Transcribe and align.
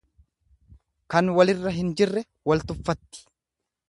Kan 1.15 1.29
walirra 1.35 1.75
hin 1.77 1.93
jirre 2.01 2.25
wal 2.51 2.65
tuffatti. 2.71 3.23